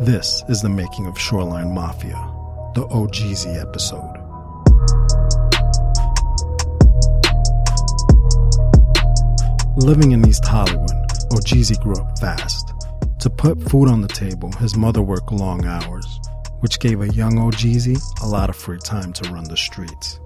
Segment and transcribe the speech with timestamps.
[0.00, 2.18] This is the making of Shoreline Mafia,
[2.74, 4.12] the OhGeesy episode.
[9.78, 10.90] Living in East Hollywood,
[11.30, 12.74] OhGeesy grew up fast.
[13.20, 16.20] To put food on the table, his mother worked long hours,
[16.60, 20.20] which gave a young OhGeesy a lot of free time to run the streets.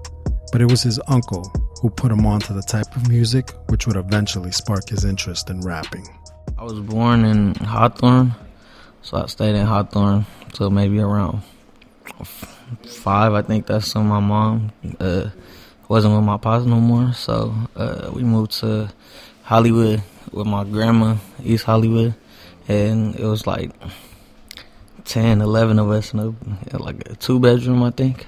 [0.50, 1.48] But it was his uncle
[1.80, 5.60] who put him onto the type of music which would eventually spark his interest in
[5.60, 6.08] rapping.
[6.58, 8.34] I was born in Hawthorne,
[9.02, 11.42] so I stayed in Hawthorne until maybe around
[12.86, 13.32] five.
[13.32, 15.30] I think that's when my mom uh,
[15.88, 18.90] wasn't with my pops no more, so uh, we moved to
[19.42, 22.14] Hollywood with my grandma, East Hollywood,
[22.68, 23.72] and it was like
[25.04, 28.26] 10, 11 of us in a, like a two bedroom, I think.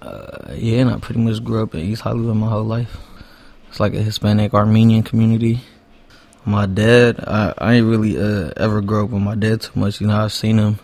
[0.00, 2.96] Uh, yeah, and I pretty much grew up in East Hollywood my whole life.
[3.68, 5.60] It's like a Hispanic Armenian community.
[6.48, 10.00] My dad, I, I ain't really uh, ever grow up with my dad too much.
[10.00, 10.78] You know, I've seen him,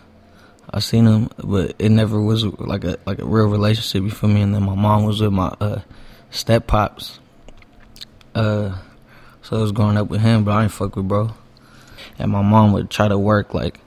[0.69, 4.03] I seen him, but it never was like a like a real relationship.
[4.03, 4.41] You feel me?
[4.41, 5.79] And then my mom was with my uh,
[6.29, 7.19] step pops.
[8.35, 8.77] Uh,
[9.41, 11.33] so I was growing up with him, but I ain't fuck with bro.
[12.19, 13.79] And my mom would try to work like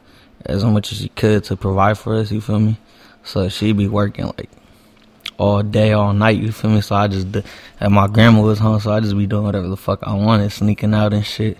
[0.44, 2.32] as much as she could to provide for us.
[2.32, 2.76] You feel me?
[3.22, 4.50] So she'd be working like
[5.38, 6.38] all day, all night.
[6.38, 6.80] You feel me?
[6.80, 7.28] So I just
[7.78, 10.50] and my grandma was home, so I just be doing whatever the fuck I wanted,
[10.50, 11.56] sneaking out and shit,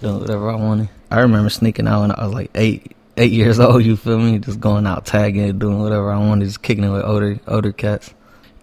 [0.00, 0.88] doing whatever I wanted.
[1.10, 3.84] I remember sneaking out when I was like eight, eight years old.
[3.84, 4.38] You feel me?
[4.38, 8.14] Just going out tagging, doing whatever I wanted, just kicking it with older older cats.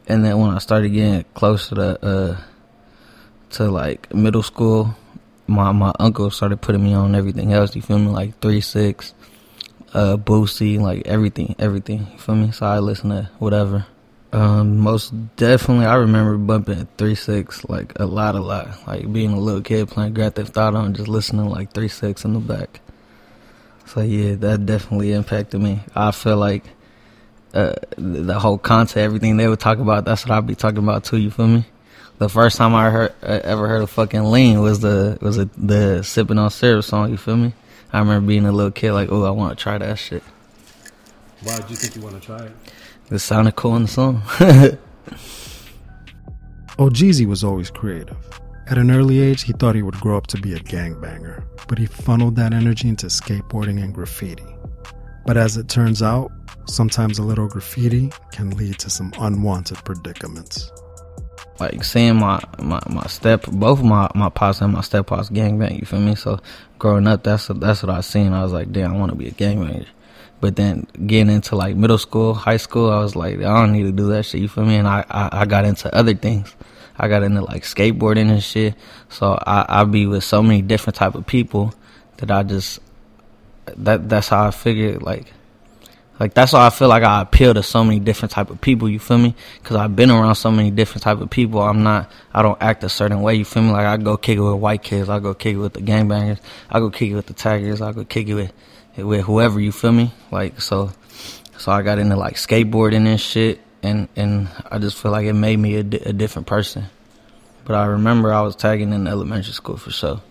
[0.07, 2.41] And then when I started getting closer to uh
[3.51, 4.95] to like middle school,
[5.47, 7.75] my my uncle started putting me on everything else.
[7.75, 8.07] You feel me?
[8.07, 9.13] Like three six,
[9.93, 12.07] uh, Boosie, like everything, everything.
[12.13, 12.51] You feel me?
[12.51, 13.85] So I listen to whatever.
[14.33, 18.67] Um, most definitely, I remember bumping three six like a lot, a lot.
[18.87, 22.25] Like being a little kid playing Grand Theft Auto and just listening like three six
[22.25, 22.81] in the back.
[23.85, 25.79] So yeah, that definitely impacted me.
[25.95, 26.65] I feel like
[27.53, 31.05] uh, the whole content, everything they would talk about, that's what I'd be talking about
[31.05, 31.17] too.
[31.17, 31.65] You feel me?
[32.17, 35.45] the first time I heard uh, ever heard of fucking lean was the was a,
[35.57, 37.11] the sipping on syrup song.
[37.11, 37.53] You feel me?
[37.93, 40.23] I remember being a little kid, like, oh, I want to try that shit.
[41.43, 42.51] Why did you think you want to try it?
[43.09, 44.21] It sounded cool in the song.
[46.77, 48.17] OhGeesy was always creative.
[48.67, 51.77] At an early age, he thought he would grow up to be a gangbanger, but
[51.77, 54.45] he funneled that energy into skateboarding and graffiti.
[55.25, 56.31] But as it turns out,
[56.65, 60.69] sometimes a little graffiti can lead to some unwanted predicaments
[61.59, 65.79] like seeing my, my, my step both my my pops and my step pops gangbang.
[65.79, 66.15] You feel me?
[66.15, 66.39] So
[66.79, 68.33] growing up, that's that's what I seen.
[68.33, 69.87] I was like, damn, I want to be a gangbanger.
[70.39, 73.83] But then getting into like middle school, high school, I was like, I don't need
[73.83, 74.41] to do that shit.
[74.41, 74.75] You feel me?
[74.75, 76.55] And I I, I got into other things.
[76.97, 78.75] I got into like skateboarding and shit.
[79.09, 81.73] So I I be with so many different type of people
[82.17, 82.79] that I just
[83.77, 85.33] that that's how I figured like
[86.19, 88.89] like that's why I feel like I appeal to so many different type of people.
[88.89, 89.35] You feel me?
[89.61, 91.61] Because I've been around so many different type of people.
[91.61, 92.11] I'm not.
[92.33, 93.35] I don't act a certain way.
[93.35, 93.71] You feel me?
[93.71, 95.09] Like I go kick it with white kids.
[95.09, 96.39] I go kick it with the gangbangers.
[96.69, 97.81] I go kick it with the tigers.
[97.81, 98.51] I go kick it with
[98.97, 99.59] with whoever.
[99.59, 100.11] You feel me?
[100.31, 100.91] Like so.
[101.57, 105.33] So I got into like skateboarding and shit, and and I just feel like it
[105.33, 106.85] made me a, di- a different person.
[107.65, 110.21] But I remember I was tagging in elementary school for sure.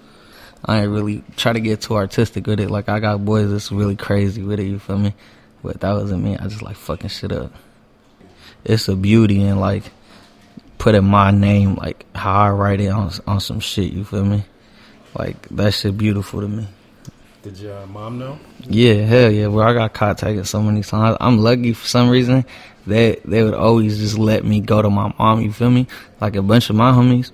[0.65, 2.71] I ain't really try to get too artistic with it.
[2.71, 4.67] Like I got boys that's really crazy with it.
[4.67, 5.15] You feel me?
[5.63, 6.37] But that wasn't me.
[6.37, 7.53] I just like fucking shit up.
[8.65, 9.85] It's a beauty in like
[10.79, 13.93] putting my name like how I write it on on some shit.
[13.93, 14.45] You feel me?
[15.17, 16.67] Like that shit beautiful to me.
[17.47, 18.41] Did your mom know?
[18.69, 19.47] Yeah, hell yeah.
[19.47, 21.17] Well, I got caught taking so many times.
[21.21, 22.45] I'm lucky for some reason.
[22.89, 25.43] that they would always just let me go to my mom.
[25.43, 25.87] You feel me?
[26.21, 27.31] Like a bunch of my homies,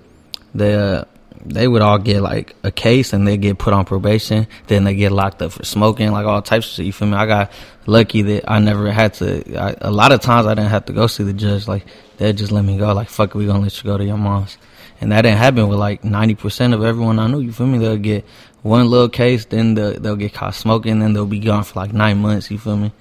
[0.54, 1.04] they uh,
[1.46, 4.46] they would all get like a case and they get put on probation.
[4.66, 6.84] Then they get locked up for smoking, like all types of shit.
[6.84, 7.16] You feel me?
[7.16, 7.52] I got
[7.86, 9.58] lucky that I never had to.
[9.58, 11.66] I, a lot of times I didn't have to go see the judge.
[11.66, 11.86] Like
[12.18, 12.92] they just let me go.
[12.92, 14.58] Like fuck, it, we gonna let you go to your mom's.
[15.00, 17.40] And that didn't happen with like ninety percent of everyone I knew.
[17.40, 17.78] You feel me?
[17.78, 18.26] They'll get
[18.62, 21.92] one little case, then they'll, they'll get caught smoking, and they'll be gone for like
[21.92, 22.50] nine months.
[22.50, 22.92] You feel me?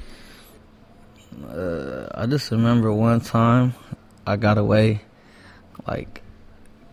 [1.48, 3.74] Uh, I just remember one time
[4.25, 5.02] I got away,
[5.88, 6.22] like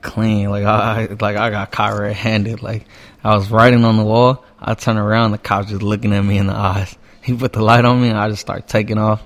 [0.03, 0.51] clean.
[0.51, 2.63] Like I like I got caught red handed.
[2.63, 2.87] Like
[3.25, 4.45] I was writing on the wall.
[4.61, 6.97] I turn around, the cop just looking at me in the eyes.
[7.21, 9.23] He put the light on me, and I just start taking off.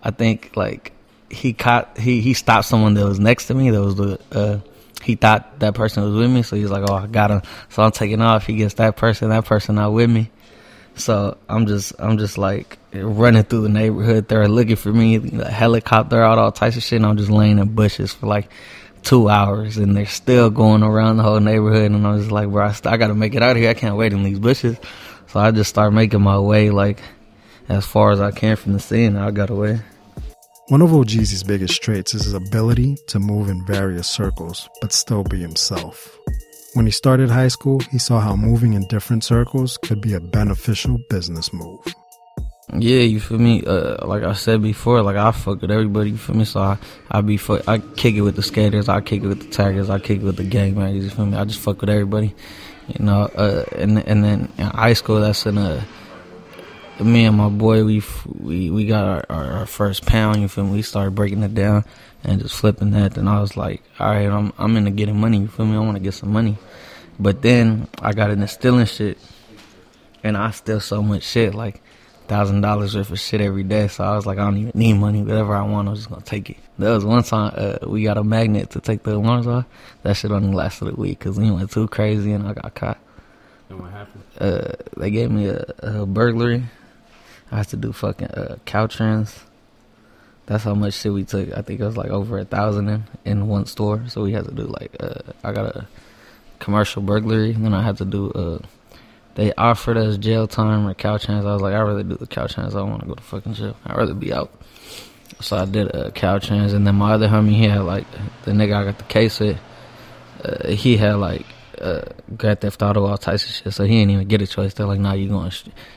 [0.00, 0.92] I think like
[1.28, 3.70] he caught he he stopped someone that was next to me.
[3.70, 4.60] That was the uh,
[5.02, 7.82] he thought that person was with me, so he's like, "Oh, I got him." So
[7.82, 8.46] I'm taking off.
[8.46, 10.30] He gets that person, that person not with me.
[10.94, 14.28] So I'm just I'm just like running through the neighborhood.
[14.28, 15.18] They're looking for me.
[15.18, 16.96] The helicopter out, all types of shit.
[16.96, 18.50] And I'm just laying in bushes for like
[19.02, 21.90] two hours and they're still going around the whole neighborhood.
[21.90, 23.70] And I was like, bro, I, st- I got to make it out of here.
[23.70, 24.76] I can't wait in these bushes.
[25.28, 27.00] So I just start making my way like
[27.68, 29.16] as far as I can from the scene.
[29.16, 29.80] I got away.
[30.68, 35.24] One of OhGeesy's biggest traits is his ability to move in various circles, but still
[35.24, 36.16] be himself.
[36.74, 40.20] When he started high school, he saw how moving in different circles could be a
[40.20, 41.80] beneficial business move.
[42.78, 43.64] Yeah, you feel me?
[43.66, 46.10] Uh, like I said before, like I fuck with everybody.
[46.10, 46.44] You feel me?
[46.44, 46.78] So I,
[47.10, 49.90] I be fuck, I kick it with the skaters, I kick it with the taggers,
[49.90, 51.04] I kick it with the gang members.
[51.04, 51.36] You feel me?
[51.36, 52.34] I just fuck with everybody.
[52.86, 55.84] You know, uh, and and then in high school, that's in a
[57.00, 58.02] me and my boy, we
[58.38, 60.40] we we got our, our, our, first pound.
[60.40, 60.72] You feel me?
[60.72, 61.84] We started breaking it down
[62.22, 63.16] and just flipping that.
[63.16, 65.38] And I was like, all right, I'm I'm into getting money.
[65.38, 65.76] You feel me?
[65.76, 66.58] I want to get some money.
[67.18, 69.18] But then I got into stealing shit,
[70.22, 71.82] and I steal so much shit, like
[72.28, 73.88] thousand dollars worth of shit every day.
[73.88, 75.22] So I was like, I don't even need money.
[75.22, 76.56] Whatever I want, I'm just gonna take it.
[76.78, 79.66] There was one time uh, we got a magnet to take the alarms off.
[80.02, 82.98] That shit only lasted a week because we went too crazy and I got caught.
[83.68, 84.24] And what happened?
[84.38, 86.64] Uh, they gave me a, a burglary
[87.52, 89.38] I had to do fucking uh, Caltrans.
[90.46, 91.56] That's how much shit we took.
[91.56, 94.02] I think it was like over a thousand in, in one store.
[94.08, 95.86] So we had to do like uh, I got a
[96.58, 97.52] commercial burglary.
[97.52, 98.58] Then I had to do uh,
[99.34, 101.46] they offered us jail time or Caltrans.
[101.46, 102.68] I was like, I'd rather do the Caltrans.
[102.68, 103.76] I don't want to go to fucking jail.
[103.84, 104.50] I'd rather be out.
[105.40, 106.74] So I did a uh, Caltrans.
[106.74, 108.06] And then my other homie, he had like
[108.44, 109.58] the nigga I got the case with.
[110.42, 111.46] Uh, he had like
[111.82, 112.02] uh,
[112.36, 113.74] Grand Theft Auto, all types of shit.
[113.74, 114.74] So he didn't even get a choice.
[114.74, 115.52] They're like, "Nah, you going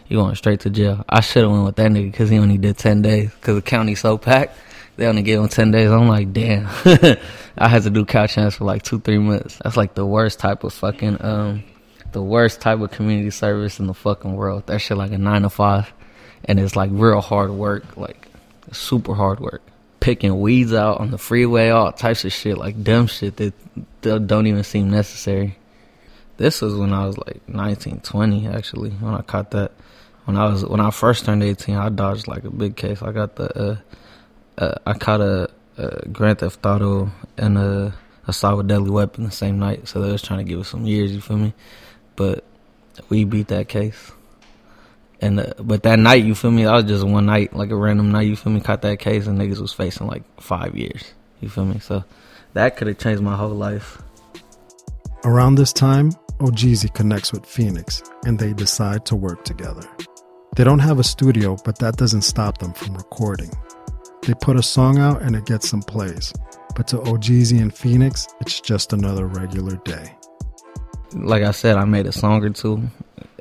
[0.07, 2.57] you going straight to jail." I should have went with that nigga because he only
[2.57, 3.31] did ten days.
[3.31, 4.57] Because the county's so packed,
[4.97, 5.89] they only gave him ten days.
[5.89, 6.65] I'm like, damn.
[7.57, 9.59] I had to do Caltrans for like two, three months.
[9.63, 11.63] That's like the worst type of fucking um,
[12.11, 14.67] the worst type of community service in the fucking world.
[14.67, 15.91] That shit like a nine to five,
[16.45, 18.27] and it's like real hard work, like
[18.71, 19.61] super hard work
[20.05, 23.53] picking weeds out on the freeway, all types of shit, like dumb shit that
[24.01, 25.57] don't even seem necessary.
[26.37, 29.71] This was when I was like 19, 20 actually, when I caught that.
[30.25, 33.03] When I was when I first turned 18, I dodged like a big case.
[33.03, 33.77] I got the uh,
[34.57, 37.93] uh, I caught a, a Grand Theft Auto and a
[38.27, 39.87] assault with deadly weapon the same night.
[39.87, 41.53] So they was trying to give us some years, you feel me?
[42.15, 42.43] But
[43.09, 44.11] we beat that case.
[45.21, 46.65] And uh, but that night, you feel me?
[46.65, 48.27] That was just one night, like a random night.
[48.27, 48.59] You feel me?
[48.59, 51.13] Caught that case, and niggas was facing like five years.
[51.39, 51.79] You feel me?
[51.79, 52.03] So
[52.53, 54.01] that could have changed my whole life.
[55.23, 59.87] Around this time, OhGeesy connects with Fenix and they decide to work together.
[60.57, 63.51] They don't have a studio, but that doesn't stop them from recording.
[64.21, 66.33] They put a song out and it gets some plays,
[66.75, 70.13] but to OhGeesy and Fenix, it's just another regular day.
[71.13, 72.89] Like I said, I made a song or two.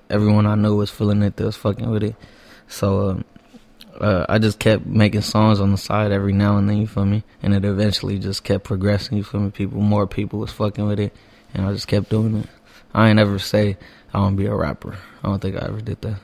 [0.08, 2.14] Everyone I knew was feeling it, they was fucking with it.
[2.69, 3.25] So
[3.99, 6.87] uh, uh, I just kept making songs on the side every now and then, you
[6.87, 7.25] feel me?
[7.43, 9.50] And it eventually just kept progressing, you feel me?
[9.50, 11.12] People, more people was fucking with it,
[11.55, 12.49] and I just kept doing it.
[12.94, 13.76] I ain't ever say
[14.12, 14.96] I want to be a rapper.
[15.23, 16.20] I don't think I ever did that.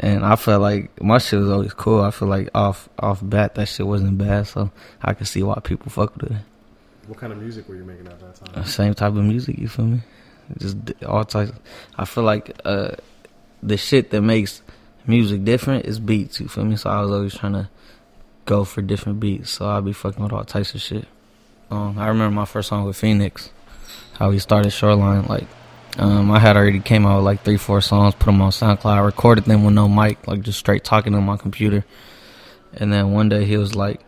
[0.00, 2.02] And I felt like my shit was always cool.
[2.02, 4.70] I feel like off off bat that shit wasn't bad, so
[5.02, 6.38] I could see why people fuck with it.
[7.08, 8.64] What kind of music were you making at that time?
[8.64, 10.00] Same type of music, you feel me?
[10.58, 11.52] Just all types.
[11.96, 12.92] I feel like uh,
[13.62, 14.62] the shit that makes
[15.06, 16.38] music different is beats.
[16.38, 16.76] You feel me?
[16.76, 17.68] So I was always trying to
[18.44, 19.50] go for different beats.
[19.50, 21.06] So I'll be fucking with all types of shit.
[21.70, 23.50] Um, I remember my first song with Fenix,
[24.14, 25.26] how he started Shoreline.
[25.26, 25.46] Like
[25.96, 29.04] um, I had already came out with like three, four songs, put them on SoundCloud.
[29.04, 31.84] Recorded them with no mic, like just straight talking on my computer.
[32.74, 34.00] And then one day he was like,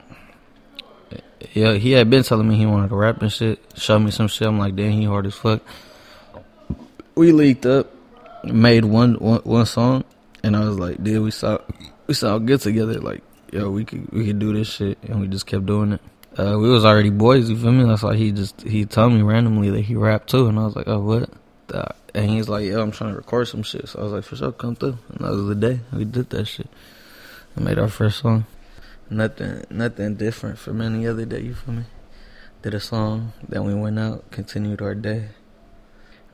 [1.53, 3.61] yeah, he had been telling me he wanted to rap and shit.
[3.77, 4.47] Show me some shit.
[4.47, 5.63] I'm like, damn, he hard as fuck.
[7.15, 7.93] We leaked up,
[8.45, 10.05] made one, one, one song,
[10.43, 11.59] and I was like, dude, we saw
[12.07, 13.01] we sound good together.
[13.01, 16.01] Like, yo, we could we could do this shit, and we just kept doing it.
[16.39, 17.85] Uh, we was already boys, you feel me?
[17.85, 20.77] That's why he just he told me randomly that he rapped too, and I was
[20.77, 21.31] like, oh what?
[22.15, 24.37] And he's like, "Yo, I'm trying to record some shit." So I was like, "For
[24.37, 26.69] sure, come through." And that was the day we did that shit.
[27.57, 28.47] I made our first song.
[29.09, 31.41] Nothing, nothing different from any other day.
[31.41, 31.85] You feel me?
[32.63, 35.31] Did a song, then we went out, continued our day.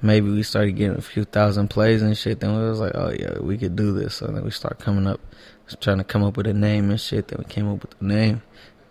[0.03, 2.41] Maybe we started getting a few thousand plays and shit.
[2.41, 5.07] Then we was like, "Oh yeah, we could do this." So then we start coming
[5.07, 5.21] up,
[5.81, 7.29] trying to come up with a name and shit.
[7.29, 8.43] Then we came up with the name.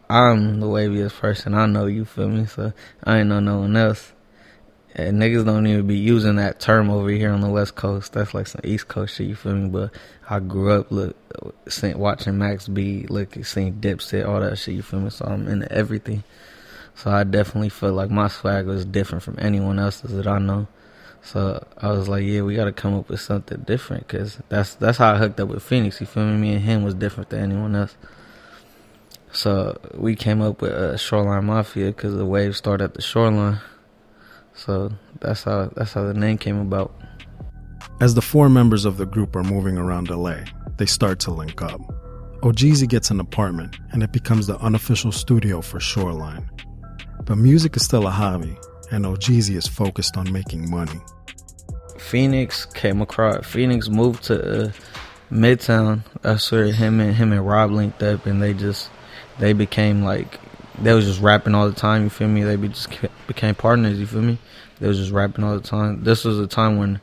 [0.10, 1.86] I'm the waviest person I know.
[1.86, 2.48] You feel me?
[2.48, 2.74] So
[3.04, 4.14] I ain't know no one else.
[4.98, 8.14] And niggas don't even be using that term over here on the West Coast.
[8.14, 9.68] That's like some East Coast shit, you feel me?
[9.68, 9.92] But
[10.30, 11.18] I grew up look,
[11.68, 15.10] seeing, watching Max B, look, seeing Dipset, all that shit, you feel me?
[15.10, 16.24] So I'm into everything.
[16.96, 20.68] So I definitely feel like my swag was different from anyone else's that I know.
[21.22, 24.76] So I was like, yeah, we got to come up with something different because that's
[24.76, 26.00] that's how I hooked up with Fenix.
[26.00, 26.38] You feel me?
[26.38, 27.98] Me and him was different than anyone else.
[29.34, 33.60] So we came up with uh, Shoreline Mafia because the wave started at the shoreline.
[34.56, 36.94] So that's how that's how the name came about.
[38.02, 40.38] As the four members of the group are moving around LA,
[40.78, 41.80] they start to link up.
[42.42, 46.50] OhGeesy gets an apartment, and it becomes the unofficial studio for Shoreline.
[47.24, 48.58] But music is still a hobby,
[48.92, 51.00] and OhGeesy is focused on making money.
[51.98, 53.46] Fenix came across.
[53.46, 54.72] Fenix moved to uh,
[55.32, 56.04] Midtown.
[56.22, 58.90] That's where him and him and Rob linked up, and they just
[59.40, 60.40] they became like
[60.82, 62.04] they was just rapping all the time.
[62.04, 62.44] You feel me?
[62.44, 62.90] They be just
[63.28, 64.00] became partners.
[64.00, 64.38] You feel me?
[64.80, 66.04] They was just rapping all the time.
[66.04, 67.02] This was a time when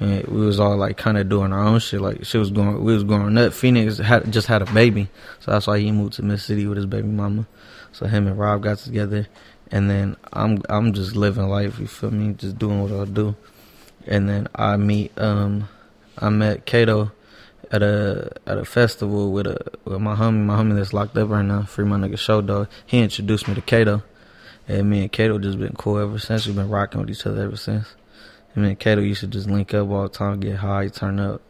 [0.00, 2.00] uh, we was all like kind of doing our own shit.
[2.00, 3.52] Like she was going, we was growing up.
[3.52, 5.08] Fenix had just had a baby,
[5.40, 7.46] so that's why he moved to Mid City with his baby mama.
[7.92, 9.28] So him and Rob got together,
[9.70, 11.78] and then I'm I'm just living life.
[11.78, 12.34] You feel me?
[12.34, 13.36] Just doing what I do
[14.06, 15.68] and then I meet um
[16.18, 17.12] I met Kato
[17.72, 21.30] at a at a festival with a with my homie, my homie that's locked up
[21.30, 22.68] right now, free my nigga show dog.
[22.86, 24.02] He introduced me to Kato.
[24.68, 26.46] And me and Kato just been cool ever since.
[26.46, 27.96] We've been rocking with each other ever since.
[28.54, 31.18] And me and Kato used to just link up all the time, get high, turn
[31.18, 31.42] up,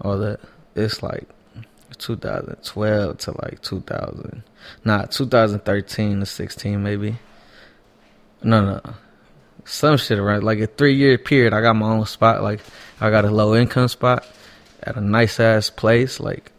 [0.00, 0.40] all that.
[0.74, 1.26] It's like
[1.98, 4.42] 2012 to like 2000,
[4.84, 7.16] not 2013 to 16 maybe.
[8.42, 8.94] No, no,
[9.64, 11.54] some shit around like a three year period.
[11.54, 12.42] I got my own spot.
[12.42, 12.60] Like
[13.00, 14.26] I got a low income spot
[14.82, 16.20] at a nice ass place.
[16.20, 16.52] Like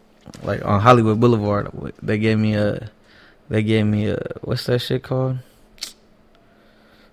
[0.44, 1.70] like on Hollywood Boulevard.
[2.02, 2.90] They gave me a
[3.50, 5.40] they gave me a what's that shit called?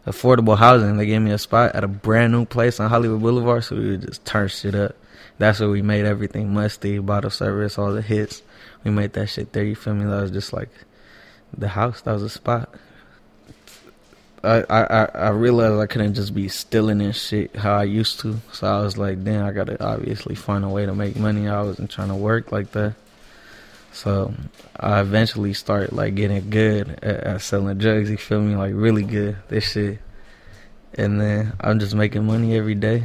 [0.07, 0.97] Affordable housing.
[0.97, 3.91] They gave me a spot at a brand new place on Hollywood Boulevard, so we
[3.91, 4.97] would just turn shit up.
[5.38, 8.43] That's where we made everything musty, bottle service, all the hits.
[8.85, 9.65] We made that shit there.
[9.65, 10.05] You feel me?
[10.05, 10.71] That was just like
[11.57, 12.00] the house.
[12.03, 12.75] That was a spot.
[14.45, 18.38] I, I I realized I couldn't just be stealing and shit how I used to.
[18.52, 21.49] So I was like, damn, I gotta obviously find a way to make money.
[21.49, 22.95] I wasn't trying to work like that.
[23.92, 24.33] So
[24.78, 28.11] I eventually started like getting good at, at selling drugs.
[28.11, 28.54] You feel me?
[28.54, 29.37] Like really good.
[29.49, 29.99] This shit.
[30.95, 33.04] And then I'm just making money every day.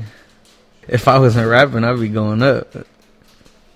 [0.88, 2.76] If I wasn't rapping, I'd be going up.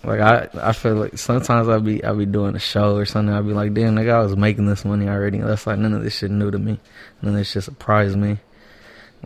[0.03, 3.33] Like I, I feel like sometimes I'll be, I'll be doing a show or something.
[3.33, 5.39] I'll be like, damn, nigga, I was making this money already.
[5.39, 6.79] That's like none of this shit new to me.
[7.21, 8.37] None of this shit surprised me.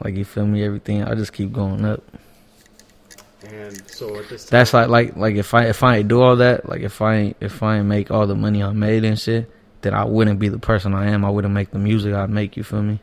[0.04, 0.64] Like you feel me?
[0.64, 1.04] Everything.
[1.04, 2.04] I just keep going up.
[3.44, 6.22] And so at this time, That's like, like, like if I, if I ain't do
[6.22, 9.04] all that, like if I, ain't, if I ain't make all the money I made
[9.04, 9.52] and shit,
[9.82, 11.26] then I wouldn't be the person I am.
[11.26, 12.56] I wouldn't make the music I make.
[12.56, 13.00] You feel me?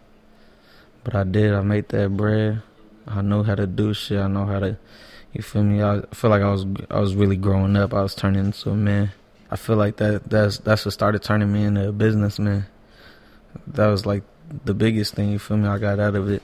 [1.04, 1.52] But I did.
[1.52, 2.62] I made that bread.
[3.06, 4.18] I know how to do shit.
[4.20, 4.78] I know how to
[5.38, 5.82] you feel me?
[5.82, 7.94] I feel like I was I was really growing up.
[7.94, 9.12] I was turning into a man.
[9.50, 12.66] I feel like that that's that's what started turning me into a businessman.
[13.68, 14.24] That was like
[14.64, 15.30] the biggest thing.
[15.30, 15.68] You feel me?
[15.68, 16.42] I got out of it.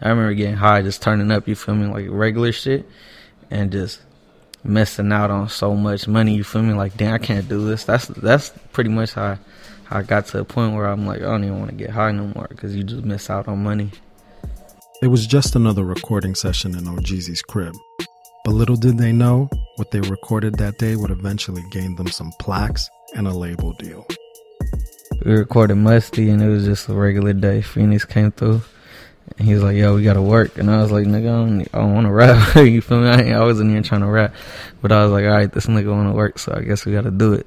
[0.00, 1.46] I remember getting high, just turning up.
[1.46, 1.86] You feel me?
[1.86, 2.88] Like regular shit,
[3.50, 4.00] and just
[4.64, 6.34] missing out on so much money.
[6.34, 6.72] You feel me?
[6.72, 7.84] Like damn, I can't do this.
[7.84, 9.24] That's that's pretty much how.
[9.24, 9.38] I,
[9.84, 11.90] how I got to a point where I'm like, I don't even want to get
[11.90, 13.92] high no more because you just miss out on money.
[15.02, 17.74] It was just another recording session in OhGeesy's crib.
[18.46, 22.32] But little did they know, what they recorded that day would eventually gain them some
[22.40, 24.06] plaques and a label deal.
[25.22, 27.60] We recorded Musty and it was just a regular day.
[27.60, 28.62] Fenix came through
[29.36, 30.56] and he was like, yo, we gotta work.
[30.56, 32.56] And I was like, nigga, I don't, wanna rap.
[32.56, 33.08] you feel me?
[33.08, 34.34] I, I wasn't even trying to rap.
[34.80, 37.34] But I was like, alright, this nigga wanna work, so I guess we gotta do
[37.34, 37.46] it.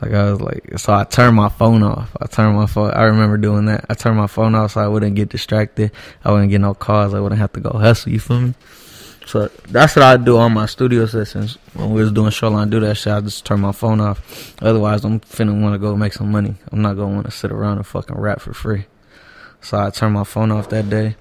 [0.00, 2.14] Like I was like, so I turned my phone off.
[2.20, 2.90] I turned my phone.
[2.90, 3.86] I remember doing that.
[3.88, 5.92] I turned my phone off so I wouldn't get distracted.
[6.24, 7.14] I wouldn't get no calls.
[7.14, 8.12] I wouldn't have to go hustle.
[8.12, 8.54] You feel me?
[9.26, 11.56] So that's what I do on my studio sessions.
[11.72, 13.12] When we was doing Shoreline, do that shit.
[13.12, 14.54] I just turn my phone off.
[14.60, 16.54] Otherwise, I'm finna want to go make some money.
[16.70, 18.86] I'm not gonna want to sit around and fucking rap for free.
[19.62, 21.16] So I turned my phone off that day,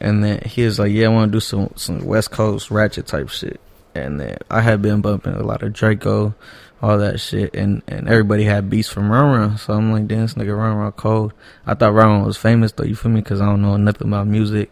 [0.00, 3.06] and then he was like, "Yeah, I want to do some some West Coast ratchet
[3.06, 3.60] type shit."
[4.02, 6.34] And then I had been bumping a lot of Drakeo,
[6.82, 9.58] all that shit, and and everybody had beats from Ron Ron.
[9.58, 11.32] So I'm like, "Damn, this nigga Ron Ron cold."
[11.66, 12.84] I thought Ron Ron was famous though.
[12.84, 13.20] You feel me?
[13.20, 14.70] Because I don't know nothing about music.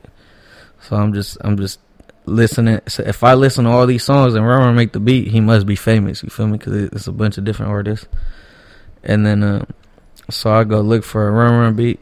[0.83, 1.81] So I'm just I'm just
[2.26, 2.81] listening.
[2.88, 5.40] So if I listen to all these songs and Ron Ron make the beat, he
[5.40, 6.23] must be famous.
[6.23, 6.59] You feel me?
[6.59, 8.07] Because it's a bunch of different artists.
[9.02, 9.64] And then, uh,
[10.31, 12.00] so I go look for a Ron Ron beat.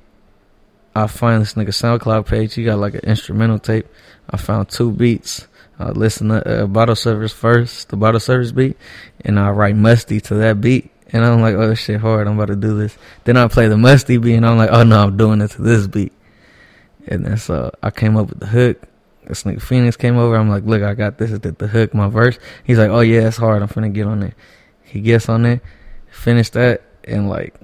[0.95, 2.55] I find this nigga SoundCloud page.
[2.55, 3.87] He got like an instrumental tape.
[4.29, 5.49] I found two beats.
[5.89, 8.77] I listen to uh, Bottle Service first, the Bottle Service beat,
[9.25, 10.91] and I write Musty to that beat.
[11.15, 12.27] And I'm like, oh shit, hard.
[12.27, 12.97] I'm about to do this.
[13.25, 15.63] Then I play the Musty beat, and I'm like, oh no, I'm doing it to
[15.63, 16.13] this beat.
[17.07, 18.89] And then so I came up with the hook
[19.27, 20.37] this nigga Fenix came over.
[20.37, 21.31] I'm like, look, I got this.
[21.31, 22.39] Is the, the hook, my verse.
[22.65, 23.63] He's like, oh yeah, it's hard.
[23.63, 24.35] I'm finna get on it.
[24.83, 25.63] He gets on it,
[26.11, 27.55] finish that, and like,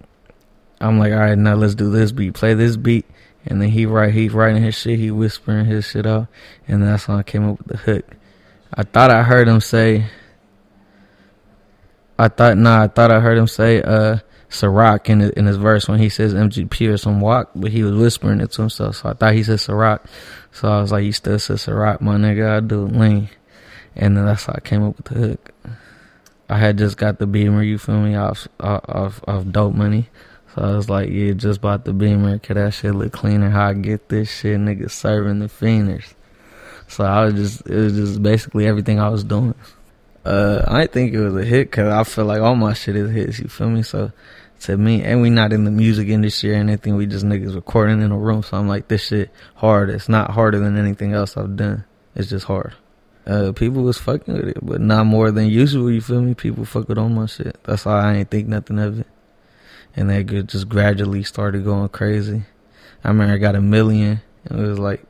[0.80, 2.32] I'm like, all right, now let's do this beat.
[2.34, 3.04] Play this beat,
[3.48, 6.28] and then he write, he writing his shit, he whispering his shit out,
[6.66, 8.04] and that's when I came up with the hook.
[8.72, 10.06] I thought I heard him say.
[12.18, 14.18] I thought nah, I thought I heard him say uh
[14.50, 17.94] Ciroc in in his verse when he says MGP or some walk, but he was
[17.94, 18.96] whispering it to himself.
[18.96, 20.00] So I thought he said Ciroc.
[20.52, 22.56] So I was like, you still said Ciroc, my nigga.
[22.56, 23.28] I do lean.
[23.94, 25.52] and then that's how I came up with the hook.
[26.50, 30.08] I had just got the Beamer, you feel me, off of off off dope money.
[30.54, 32.38] So I was like, yeah, just bought the Beamer.
[32.38, 33.50] Could that shit look cleaner?
[33.50, 36.14] How I get this shit, nigga, serving the fienders.
[36.88, 39.54] So I was just, it was just basically everything I was doing.
[40.24, 43.10] Uh, I think it was a hit because I feel like all my shit is
[43.10, 43.38] hits.
[43.38, 43.82] You feel me?
[43.82, 44.12] So
[44.60, 46.96] to me, and we not in the music industry or anything.
[46.96, 48.42] We just niggas recording in a room.
[48.42, 49.90] So I'm like, this shit hard.
[49.90, 51.84] It's not harder than anything else I've done.
[52.14, 52.74] It's just hard.
[53.26, 55.90] Uh, people was fucking with it, but not more than usual.
[55.90, 56.34] You feel me?
[56.34, 57.56] People fuck with all my shit.
[57.64, 59.06] That's why I ain't think nothing of it.
[59.96, 62.42] And they just gradually started going crazy.
[63.04, 64.20] I remember I got a million.
[64.44, 65.02] And it was like,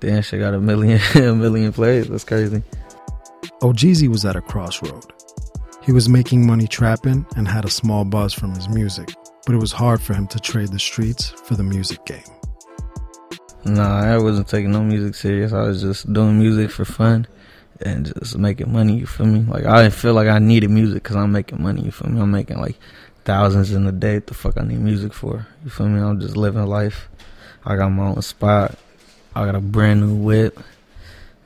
[0.00, 2.08] damn, shit got a million, a million plays.
[2.08, 2.62] That's crazy.
[3.60, 5.04] OhGeesy was at a crossroad.
[5.82, 9.14] He was making money trapping and had a small buzz from his music,
[9.46, 12.24] but it was hard for him to trade the streets for the music game.
[13.64, 15.52] Nah, I wasn't taking no music serious.
[15.52, 17.26] I was just doing music for fun
[17.80, 18.98] and just making money.
[18.98, 19.40] You feel me?
[19.40, 21.82] Like I didn't feel like I needed music because I'm making money.
[21.82, 22.20] You feel me?
[22.20, 22.78] I'm making like
[23.26, 24.14] thousands in a day.
[24.14, 25.46] What the fuck I need music for?
[25.64, 26.00] You feel me?
[26.00, 27.08] I'm just living life.
[27.64, 28.78] I got my own spot.
[29.34, 30.58] I got a brand new whip.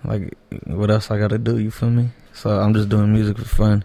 [0.05, 1.59] Like what else I gotta do?
[1.59, 2.11] You feel me?
[2.33, 3.85] So I'm just doing music for fun.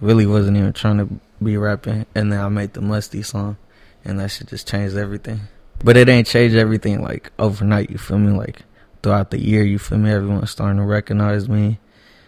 [0.00, 1.08] Really wasn't even trying to
[1.42, 2.06] be rapping.
[2.14, 3.56] And then I made the Musty song,
[4.04, 5.40] and that shit just changed everything.
[5.82, 7.90] But it ain't changed everything like overnight.
[7.90, 8.32] You feel me?
[8.36, 8.62] Like
[9.02, 10.10] throughout the year, you feel me?
[10.10, 11.78] Everyone's starting to recognize me.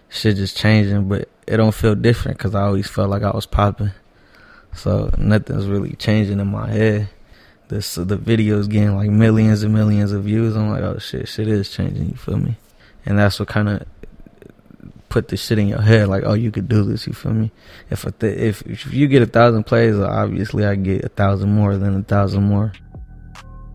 [0.09, 3.47] Shit just changing, but it don't feel different because I always felt like I was
[3.47, 3.93] popping.
[4.75, 7.09] So nothing's really changing in my head.
[7.69, 10.57] This the videos getting like millions and millions of views.
[10.57, 12.11] I'm like, oh shit, shit is changing.
[12.11, 12.57] You feel me?
[13.05, 13.87] And that's what kind of
[15.13, 17.07] put the shit in your head, like, oh, you could do this.
[17.07, 17.53] You feel me?
[17.91, 21.77] If th- if if you get a thousand plays, obviously I get a thousand more
[21.77, 22.73] than a thousand more.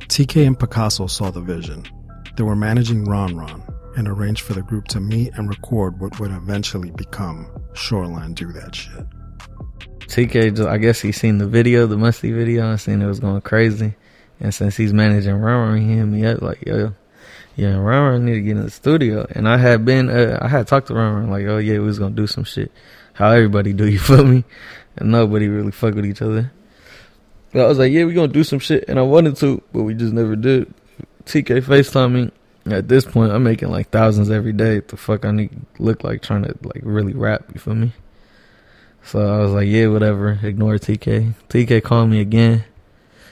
[0.08, 1.84] TK and Picasso saw the vision.
[2.36, 3.62] They were managing Ron Ron
[3.96, 8.52] and arranged for the group to meet and record what would eventually become Shoreline Do
[8.52, 9.06] That Shit.
[10.08, 13.20] TK, just, I guess he seen the video, the musty video, and seen it was
[13.20, 13.96] going crazy.
[14.40, 16.94] And since he's managing Ron, he hit me up like, yo,
[17.56, 19.28] yeah, Ron need to get in the studio.
[19.32, 22.00] And I had been, uh, I had talked to Ron like, oh yeah, we was
[22.00, 22.72] gonna do some shit.
[23.14, 24.44] How everybody do, you feel me?
[24.96, 26.52] And nobody really fuck with each other.
[27.52, 29.84] But I was like, yeah, we gonna do some shit, and I wanted to, but
[29.84, 30.74] we just never did.
[31.26, 32.32] TK FaceTime me.
[32.72, 34.82] At this point, I'm making like thousands every day.
[34.82, 37.46] The fuck I need look like trying to like really rap?
[37.54, 37.94] You feel me?
[39.04, 40.40] So I was like, yeah, whatever.
[40.44, 41.34] Ignore TK.
[41.50, 42.66] TK called me again.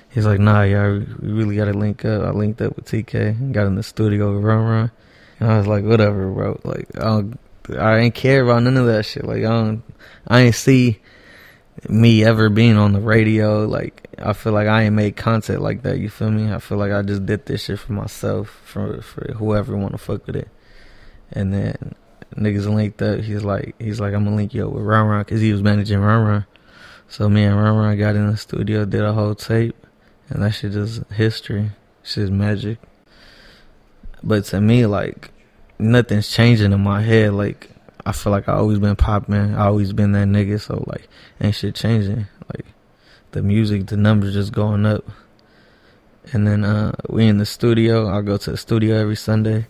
[0.10, 2.24] He's like, nah, yeah, we really got to link up.
[2.24, 4.92] I linked up with TK got in the studio with Ron Ron.
[5.40, 6.60] And I was like, whatever, bro.
[6.64, 7.40] Like, I don't,
[7.78, 9.26] I ain't care about none of that shit.
[9.26, 9.84] Like, I don't,
[10.26, 11.02] I ain't see
[11.90, 13.66] me ever being on the radio.
[13.66, 16.00] Like, I feel like I ain't made content like that.
[16.00, 16.52] You feel me?
[16.52, 19.98] I feel like I just did this shit for myself, for for whoever want to
[19.98, 20.50] fuck with it.
[21.32, 21.96] And then
[22.36, 23.22] niggas linked up.
[23.22, 25.62] He's like, he's like, I'm gonna link you up with Ron Ron because he was
[25.62, 26.46] managing Ron Ron.
[27.08, 29.76] So me and Ron Ron got in the studio, did a whole tape,
[30.30, 31.72] and that shit is history.
[32.04, 32.80] Shit's magic.
[34.24, 35.32] But to me, like,
[35.80, 37.34] nothing's changing in my head.
[37.34, 37.70] Like,
[38.06, 39.56] I feel like I always been popping.
[39.56, 40.60] I always been that nigga.
[40.60, 41.08] So like,
[41.42, 42.28] ain't shit changing.
[42.54, 42.66] Like,
[43.32, 45.06] the music, the numbers just going up.
[46.34, 48.10] And then uh, we in the studio.
[48.10, 49.68] I go to the studio every Sunday,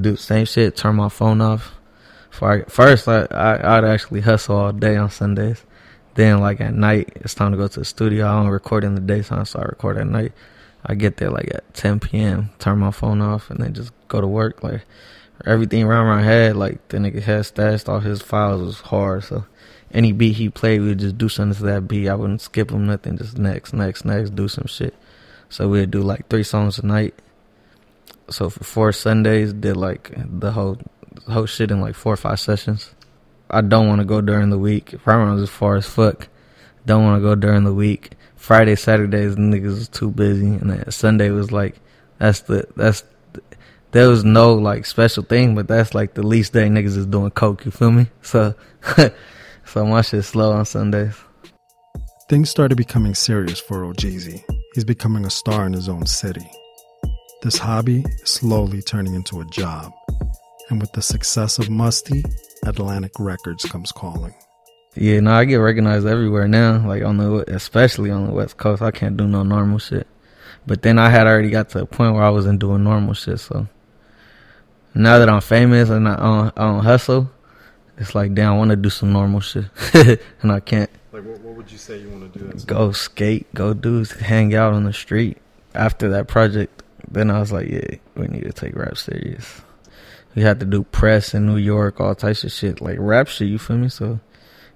[0.00, 0.76] do the same shit.
[0.76, 1.74] Turn my phone off.
[2.30, 5.64] First, I, I I'd actually hustle all day on Sundays.
[6.14, 8.26] Then like at night, it's time to go to the studio.
[8.26, 10.32] I don't record in the daytime, so I record at night.
[10.84, 12.50] I get there like at 10 p.m.
[12.58, 14.62] Turn my phone off and then just go to work.
[14.62, 14.82] Like
[15.44, 19.24] everything around my head, like the nigga had stashed all his files was hard.
[19.24, 19.46] So
[19.92, 22.08] any beat he played, we'd just do something to that beat.
[22.08, 23.18] I wouldn't skip him nothing.
[23.18, 24.94] Just next, next, next, do some shit.
[25.48, 27.14] So we'd do like three songs a night.
[28.30, 30.78] So for four Sundays, did like the whole
[31.28, 32.94] whole shit in like four or five sessions.
[33.50, 34.94] I don't want to go during the week.
[35.02, 36.28] Friday was as far as fuck.
[36.86, 38.12] Don't want to go during the week.
[38.36, 41.80] Friday, Saturdays, niggas was too busy, and then Sunday was like,
[42.18, 43.04] that's the that's
[43.92, 47.30] there was no like special thing, but that's like the least day niggas is doing
[47.30, 47.64] coke.
[47.64, 48.06] You feel me?
[48.22, 48.54] So,
[49.64, 51.14] so my shit slow on Sundays.
[52.28, 54.42] Things started becoming serious for OhGeesy.
[54.74, 56.48] He's becoming a star in his own city.
[57.42, 59.92] This hobby is slowly turning into a job,
[60.68, 62.24] and with the success of Musty,
[62.64, 64.34] Atlantic Records comes calling.
[64.94, 66.86] Yeah, no, I get recognized everywhere now.
[66.86, 70.06] Like on the, especially on the West Coast, I can't do no normal shit.
[70.66, 73.40] But then I had already got to a point where I wasn't doing normal shit.
[73.40, 73.68] So
[74.94, 77.30] now that I'm famous and I don't, I don't hustle,
[77.96, 79.66] it's like damn, I want to do some normal shit,
[80.42, 80.90] and I can't.
[81.12, 82.64] Like, what, what would you say you want to do?
[82.66, 85.38] Go skate, go do, hang out on the street.
[85.74, 89.62] After that project, then I was like, yeah, we need to take rap serious.
[90.34, 93.48] We had to do press in New York, all types of shit, like rap shit.
[93.48, 93.88] You feel me?
[93.88, 94.20] So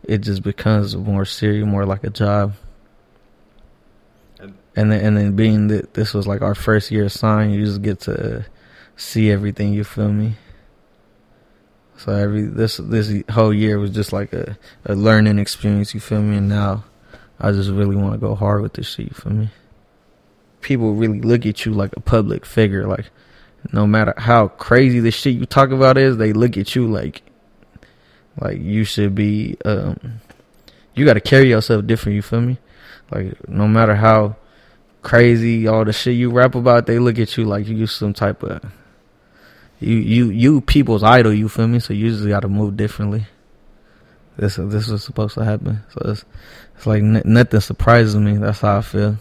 [0.03, 2.55] it just becomes more serious, more like a job.
[4.75, 7.83] And then, and then being that this was like our first year signed, you just
[7.83, 8.47] get to
[8.97, 9.73] see everything.
[9.75, 10.35] You feel me?
[11.99, 15.95] So every this this whole year was just like a, a learning experience.
[15.95, 16.39] You feel me?
[16.39, 16.85] And now
[17.39, 19.09] I just really want to go hard with this shit.
[19.09, 19.51] You feel me?
[20.63, 22.89] People really look at you like a public figure.
[22.89, 23.11] Like
[23.71, 27.23] no matter how crazy the shit you talk about is, they look at you like
[28.41, 29.57] like you should be.
[29.65, 30.21] um
[30.95, 32.17] You got to carry yourself different.
[32.17, 32.59] You feel me?
[33.11, 34.37] Like no matter how
[35.03, 38.43] crazy all the shit you rap about, they look at you like you some type
[38.43, 38.63] of
[39.81, 41.33] you you you people's idol.
[41.33, 41.79] You feel me?
[41.81, 43.27] So you just got to move differently.
[44.37, 45.83] This this was supposed to happen.
[45.91, 46.25] So it's
[46.77, 48.39] it's like n- nothing surprises me.
[48.39, 49.17] That's how I feel.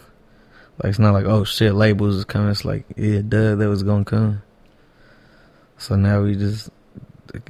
[0.78, 2.50] Like it's not like oh shit labels is coming.
[2.50, 4.42] It's like yeah, duh, that was gonna come.
[5.78, 6.70] So now we just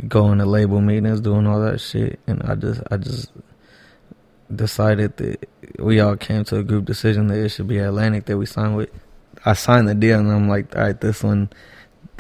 [0.09, 3.31] going to label meetings, doing all that shit, and I just I just
[4.55, 8.39] decided that we all came to a group decision that it should be Atlantic that
[8.39, 8.91] we signed with.
[9.45, 11.51] I signed the deal, and I'm like, all right, this one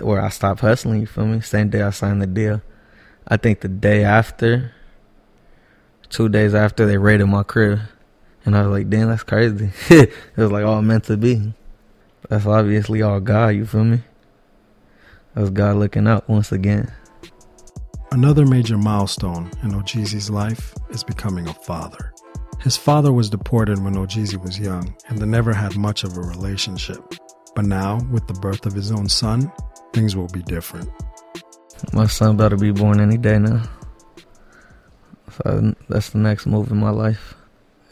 [0.00, 1.00] where I stopped hustling.
[1.00, 1.40] You feel me?
[1.40, 2.62] Same day I signed the deal.
[3.28, 4.72] I think the day after,
[6.08, 7.80] two days after, they raided my crib,
[8.44, 9.70] and I was like, damn, that's crazy.
[9.90, 11.52] it was like all meant to be.
[12.28, 13.48] That's obviously all God.
[13.48, 14.00] You feel me?
[15.34, 16.92] That's God looking out once again.
[18.10, 22.12] Another major milestone in OhGeesy's life is becoming a father.
[22.60, 26.20] His father was deported when OhGeesy was young, and they never had much of a
[26.20, 27.02] relationship.
[27.54, 29.50] But now, with the birth of his own son,
[29.92, 30.90] things will be different.
[31.92, 33.62] My son about to be born any day now.
[35.30, 37.34] So that's the next move in my life.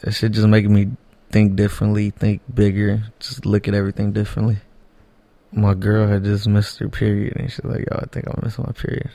[0.03, 0.91] It shit just make me
[1.29, 4.57] think differently, think bigger, just look at everything differently.
[5.51, 8.59] My girl had just missed her period, and she's like, "Yo, I think I'm missed
[8.59, 9.09] my period."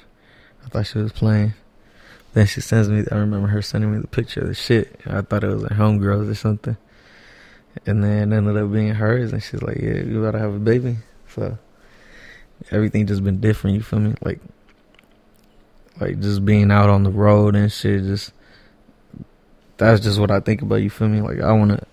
[0.64, 1.54] I thought she was playing.
[2.34, 3.04] Then she sends me.
[3.10, 5.00] I remember her sending me the picture of the shit.
[5.06, 6.76] I thought it was her homegirls or something.
[7.86, 10.58] And then it ended up being hers, and she's like, "Yeah, you gotta have a
[10.58, 11.58] baby." So
[12.70, 13.76] everything just been different.
[13.76, 14.14] You feel me?
[14.22, 14.40] Like,
[16.00, 18.02] like just being out on the road and shit.
[18.02, 18.32] Just
[19.76, 20.76] that's just what I think about.
[20.76, 21.20] You feel me?
[21.20, 21.84] Like I wanna,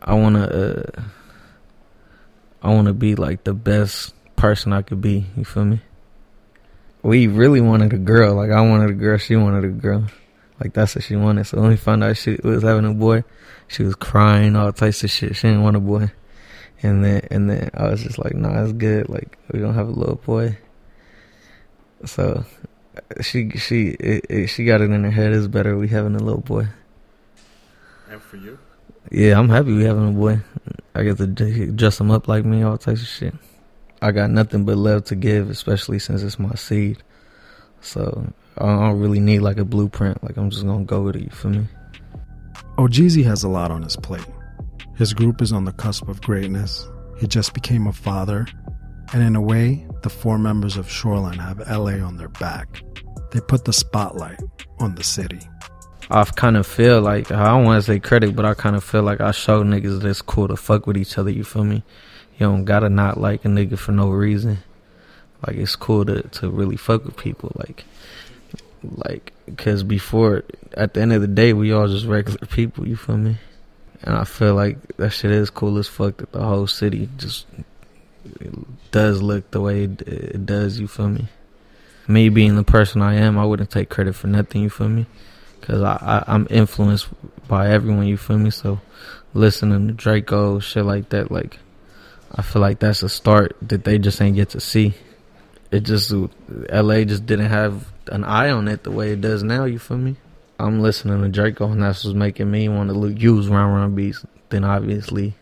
[0.00, 1.02] I wanna, uh,
[2.62, 5.26] I wanna be like the best person I could be.
[5.36, 5.80] You feel me?
[7.02, 8.34] We really wanted a girl.
[8.34, 9.18] Like I wanted a girl.
[9.18, 10.06] She wanted a girl.
[10.60, 11.46] Like that's what she wanted.
[11.46, 13.24] So when we found out she was having a boy,
[13.68, 15.36] she was crying all types of shit.
[15.36, 16.12] She didn't want a boy.
[16.82, 19.08] And then and then I was just like, nah, it's good.
[19.08, 20.58] Like we don't have a little boy.
[22.04, 22.44] So
[23.20, 25.32] she she it, it, she got it in her head.
[25.32, 26.68] It's better we having a little boy.
[28.10, 28.58] And for you,
[29.10, 30.40] Yeah, I'm happy we having a boy.
[30.94, 33.34] I get to dress him up like me, all types of shit.
[34.00, 37.02] I got nothing but love to give, especially since it's my seed.
[37.80, 40.22] So I don't really need like a blueprint.
[40.22, 41.22] Like I'm just gonna go with it.
[41.22, 41.66] You feel me?
[42.76, 44.26] Oh, OhGeesy has a lot on his plate.
[44.96, 46.88] His group is on the cusp of greatness.
[47.18, 48.46] He just became a father.
[49.12, 52.82] And in a way, the four members of Shoreline have LA on their back.
[53.32, 54.40] They put the spotlight
[54.80, 55.40] on the city.
[56.10, 58.84] I kind of feel like I don't want to say credit, but I kind of
[58.84, 61.30] feel like I show niggas that it's cool to fuck with each other.
[61.30, 61.82] You feel me?
[62.38, 64.58] You don't gotta not like a nigga for no reason.
[65.46, 67.52] Like it's cool to to really fuck with people.
[67.54, 67.84] Like,
[68.82, 70.44] like because before
[70.76, 72.86] at the end of the day, we all just regular people.
[72.86, 73.36] You feel me?
[74.02, 77.46] And I feel like that shit is cool as fuck that the whole city just
[78.90, 80.78] does look the way it, it does.
[80.78, 81.28] You feel me?
[82.06, 84.62] Me being the person I am, I wouldn't take credit for nothing.
[84.62, 85.06] You feel me?
[85.64, 87.08] Cause I, I I'm influenced
[87.48, 88.06] by everyone.
[88.06, 88.50] You feel me?
[88.50, 88.80] So
[89.32, 91.58] listening to Drakeo, shit like that, like
[92.34, 94.94] I feel like that's a start that they just ain't get to see.
[95.70, 99.64] It just LA just didn't have an eye on it the way it does now.
[99.64, 100.16] You feel me?
[100.58, 103.94] I'm listening to Drakeo, and that's what's making me want to look, use Ron Ron
[103.94, 104.24] beats.
[104.50, 105.34] Then obviously,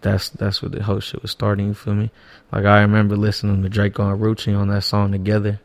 [0.00, 1.68] that's that's what the whole shit was starting.
[1.68, 2.10] You feel me?
[2.50, 5.60] Like I remember listening to Drakeo and Rucci on that song together.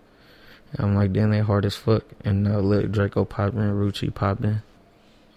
[0.78, 2.04] I'm like, damn, they hard as fuck.
[2.24, 4.62] And uh, look, Drakeo popped in, Rucci popped in.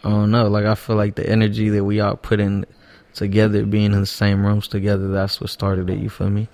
[0.05, 0.49] I don't know.
[0.49, 2.67] Like I feel like the energy that we all put in
[3.15, 5.99] together, being in the same rooms together, that's what started it.
[5.99, 6.49] You feel me?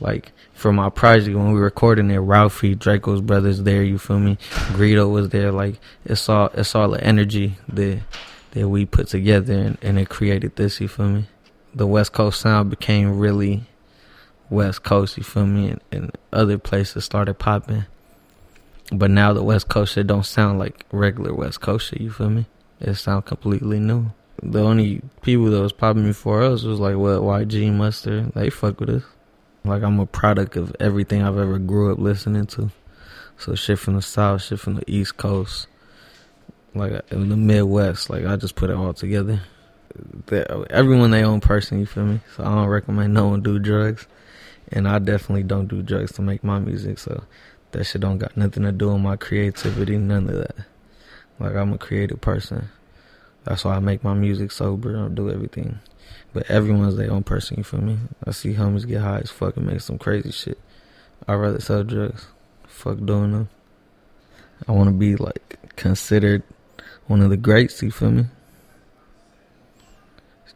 [0.00, 3.82] Like for my project when we were recording it, Ralfy, Drakeo's brothers there.
[3.82, 4.36] You feel me?
[4.72, 5.52] Greedo was there.
[5.52, 8.00] Like it's all it's all the energy that
[8.52, 10.80] that we put together, and, and it created this.
[10.80, 11.28] You feel me?
[11.74, 13.64] The West Coast sound became really
[14.50, 15.16] West Coast.
[15.16, 15.70] You feel me?
[15.70, 17.84] And, and other places started popping.
[18.90, 22.00] But now the West Coast shit don't sound like regular West Coast shit.
[22.00, 22.46] You feel me?
[22.80, 24.12] It sound completely new.
[24.42, 28.32] The only people that was popping before us was like what YG Mustard.
[28.34, 29.02] They fuck with us.
[29.64, 32.70] Like I'm a product of everything I've ever grew up listening to.
[33.36, 35.66] So shit from the south, shit from the east coast,
[36.74, 38.08] like in the Midwest.
[38.10, 39.42] Like I just put it all together.
[40.70, 42.20] Everyone their own person, you feel me?
[42.36, 44.06] So I don't recommend no one do drugs,
[44.70, 46.98] and I definitely don't do drugs to make my music.
[46.98, 47.24] So
[47.72, 50.56] that shit don't got nothing to do with my creativity, none of that.
[51.38, 52.68] Like I'm a creative person.
[53.44, 55.04] That's why I make my music sober.
[55.04, 55.78] I do everything.
[56.32, 57.98] But everyone's their own person, you feel me?
[58.26, 60.58] I see homies get high as fuck and make some crazy shit.
[61.26, 62.26] I'd rather sell drugs.
[62.66, 63.48] Fuck doing them.
[64.66, 66.42] I wanna be like considered
[67.06, 68.24] one of the greats, you feel me?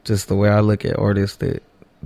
[0.05, 1.63] Just the way I look at artists that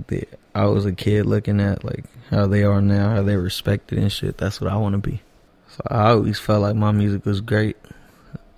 [0.07, 3.97] that I was a kid looking at like how they are now, how they're respected
[3.97, 4.37] and shit.
[4.37, 5.21] That's what I want to be.
[5.69, 7.77] So I always felt like my music was great.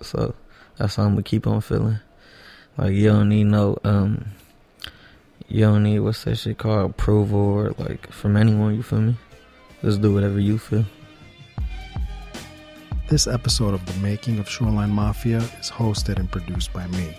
[0.00, 0.34] So
[0.76, 1.98] that's how I'm gonna keep on feeling.
[2.76, 4.26] Like you don't need no um
[5.48, 9.16] you don't need what's that shit called approval or like from anyone, you feel me?
[9.82, 10.84] Just do whatever you feel.
[13.08, 17.16] This episode of The Making of Shoreline Mafia is hosted and produced by me,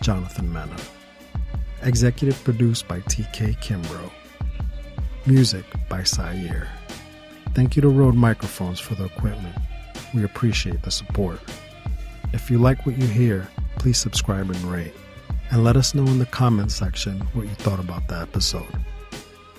[0.00, 0.76] Jonathan Mena.
[1.84, 4.10] Executive produced by TK Kimbro.
[5.26, 6.68] Music by Sayer.
[7.54, 9.56] Thank you to Rode Microphones for the equipment.
[10.14, 11.40] We appreciate the support.
[12.32, 14.94] If you like what you hear, please subscribe and rate.
[15.50, 18.84] And let us know in the comments section what you thought about the episode.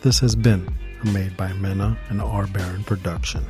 [0.01, 0.67] This has been
[1.01, 2.47] a Made by Mena and R.
[2.47, 3.43] Baron production.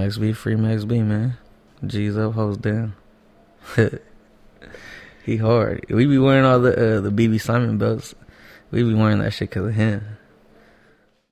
[0.00, 1.36] Max B, free Max B, man.
[1.86, 2.94] G's up, hoes down.
[5.26, 5.84] he hard.
[5.90, 8.14] We be wearing all the uh, the BB Simon belts.
[8.70, 10.16] We be wearing that shit because of him.